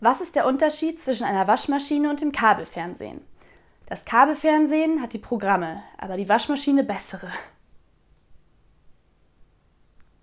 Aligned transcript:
Was 0.00 0.20
ist 0.20 0.36
der 0.36 0.46
Unterschied 0.46 1.00
zwischen 1.00 1.24
einer 1.24 1.48
Waschmaschine 1.48 2.08
und 2.08 2.20
dem 2.20 2.30
Kabelfernsehen? 2.30 3.20
Das 3.86 4.04
Kabelfernsehen 4.04 5.02
hat 5.02 5.12
die 5.12 5.18
Programme, 5.18 5.82
aber 5.96 6.16
die 6.16 6.28
Waschmaschine 6.28 6.84
bessere. 6.84 7.28